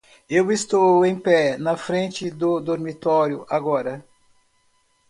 Eu 0.27 0.51
estou 0.51 1.05
em 1.05 1.19
pé 1.19 1.59
na 1.59 1.77
frente 1.77 2.31
do 2.31 2.59
dormitório 2.59 3.45
agora. 3.47 4.03